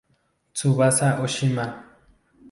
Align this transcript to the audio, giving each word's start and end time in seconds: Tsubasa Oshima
Tsubasa 0.55 1.07
Oshima 1.25 1.65